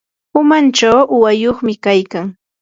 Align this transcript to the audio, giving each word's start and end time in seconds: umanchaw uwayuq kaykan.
umanchaw 0.39 0.97
uwayuq 1.15 1.57
kaykan. 1.83 2.27